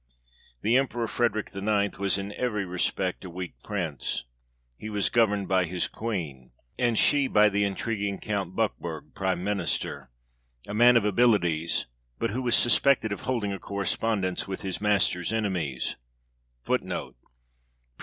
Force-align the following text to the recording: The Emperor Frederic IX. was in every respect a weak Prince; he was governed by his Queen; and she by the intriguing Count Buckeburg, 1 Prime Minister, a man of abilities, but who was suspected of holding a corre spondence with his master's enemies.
The 0.63 0.77
Emperor 0.77 1.07
Frederic 1.07 1.55
IX. 1.55 1.99
was 1.99 2.17
in 2.17 2.31
every 2.33 2.65
respect 2.65 3.23
a 3.23 3.29
weak 3.29 3.53
Prince; 3.63 4.23
he 4.75 4.89
was 4.89 5.09
governed 5.11 5.47
by 5.47 5.65
his 5.65 5.87
Queen; 5.87 6.49
and 6.79 6.97
she 6.97 7.27
by 7.27 7.49
the 7.49 7.63
intriguing 7.63 8.17
Count 8.17 8.55
Buckeburg, 8.55 9.03
1 9.09 9.11
Prime 9.13 9.43
Minister, 9.43 10.09
a 10.65 10.73
man 10.73 10.97
of 10.97 11.05
abilities, 11.05 11.85
but 12.17 12.31
who 12.31 12.41
was 12.41 12.55
suspected 12.55 13.11
of 13.11 13.21
holding 13.21 13.53
a 13.53 13.59
corre 13.59 13.85
spondence 13.85 14.47
with 14.47 14.63
his 14.63 14.81
master's 14.81 15.31
enemies. 15.31 15.97